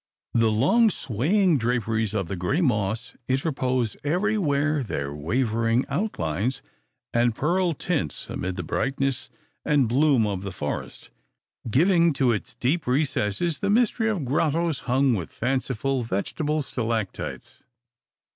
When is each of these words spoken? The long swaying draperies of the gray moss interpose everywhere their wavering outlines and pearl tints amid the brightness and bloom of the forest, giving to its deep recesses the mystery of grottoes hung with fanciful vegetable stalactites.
The 0.33 0.51
long 0.51 0.89
swaying 0.89 1.59
draperies 1.59 2.15
of 2.15 2.27
the 2.27 2.35
gray 2.35 2.59
moss 2.59 3.13
interpose 3.27 3.95
everywhere 4.03 4.81
their 4.81 5.13
wavering 5.13 5.85
outlines 5.89 6.63
and 7.13 7.35
pearl 7.35 7.75
tints 7.75 8.25
amid 8.27 8.55
the 8.55 8.63
brightness 8.63 9.29
and 9.63 9.87
bloom 9.87 10.25
of 10.25 10.41
the 10.41 10.51
forest, 10.51 11.11
giving 11.69 12.13
to 12.13 12.31
its 12.31 12.55
deep 12.55 12.87
recesses 12.87 13.59
the 13.59 13.69
mystery 13.69 14.09
of 14.09 14.25
grottoes 14.25 14.79
hung 14.89 15.13
with 15.13 15.29
fanciful 15.29 16.01
vegetable 16.01 16.63
stalactites. 16.63 17.61